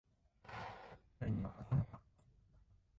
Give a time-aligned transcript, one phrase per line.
[1.19, 2.01] 彼には勝てなかった。